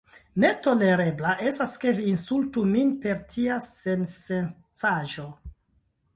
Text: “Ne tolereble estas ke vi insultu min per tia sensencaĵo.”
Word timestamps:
“Ne 0.43 0.49
tolereble 0.67 1.33
estas 1.51 1.73
ke 1.83 1.93
vi 1.99 2.07
insultu 2.13 2.65
min 2.73 2.95
per 3.05 3.21
tia 3.35 3.59
sensencaĵo.” 3.67 5.29